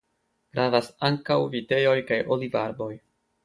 Gravas 0.57 0.89
ankaŭ 1.11 1.39
vitejoj 1.57 1.95
kaj 2.11 2.21
olivarboj. 2.37 2.93